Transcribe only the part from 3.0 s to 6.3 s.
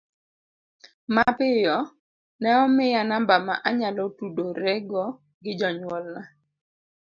namba ma anyalo tudorego gi jonyuolna.